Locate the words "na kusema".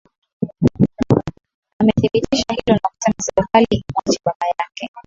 2.83-3.15